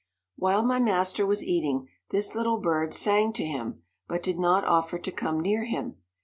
[0.35, 4.97] While my master was eating, this little bird sang to him, but did not offer
[4.97, 5.97] to come near him.